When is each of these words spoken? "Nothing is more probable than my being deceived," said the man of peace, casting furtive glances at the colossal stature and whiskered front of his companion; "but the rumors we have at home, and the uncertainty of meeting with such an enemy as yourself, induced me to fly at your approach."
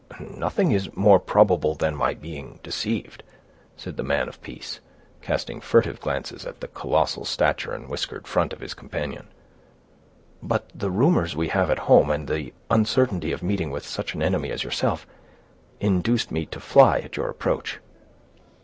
"Nothing 0.35 0.71
is 0.71 0.89
more 0.97 1.19
probable 1.19 1.75
than 1.75 1.95
my 1.95 2.15
being 2.15 2.57
deceived," 2.63 3.21
said 3.77 3.97
the 3.97 4.03
man 4.03 4.27
of 4.27 4.41
peace, 4.41 4.79
casting 5.21 5.61
furtive 5.61 5.99
glances 6.01 6.43
at 6.43 6.59
the 6.59 6.67
colossal 6.67 7.23
stature 7.23 7.71
and 7.71 7.87
whiskered 7.87 8.27
front 8.27 8.51
of 8.51 8.61
his 8.61 8.73
companion; 8.73 9.27
"but 10.41 10.67
the 10.73 10.89
rumors 10.89 11.35
we 11.35 11.49
have 11.49 11.69
at 11.69 11.77
home, 11.85 12.09
and 12.09 12.27
the 12.27 12.51
uncertainty 12.71 13.31
of 13.31 13.43
meeting 13.43 13.69
with 13.69 13.85
such 13.85 14.15
an 14.15 14.23
enemy 14.23 14.49
as 14.49 14.63
yourself, 14.63 15.05
induced 15.79 16.31
me 16.31 16.47
to 16.47 16.59
fly 16.59 16.97
at 17.01 17.15
your 17.15 17.29
approach." 17.29 17.79